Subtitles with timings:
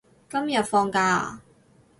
[0.31, 1.43] 今日放假啊？